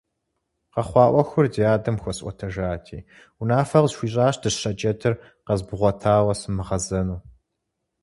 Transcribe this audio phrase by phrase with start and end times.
[0.73, 2.99] Къэхъуа Ӏуэхур ди адэм хуэсӀуэтэжати,
[3.41, 5.13] унафэ къысхуищӀащ дыщэ джэдыр
[5.45, 7.19] къэзмыгъуэтауэ сымыгъэзэну.